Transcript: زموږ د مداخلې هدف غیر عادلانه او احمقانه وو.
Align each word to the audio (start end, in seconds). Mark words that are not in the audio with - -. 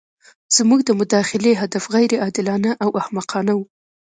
زموږ 0.55 0.79
د 0.85 0.89
مداخلې 0.99 1.51
هدف 1.61 1.83
غیر 1.95 2.11
عادلانه 2.23 2.71
او 2.83 2.89
احمقانه 3.01 3.53
وو. 3.55 3.65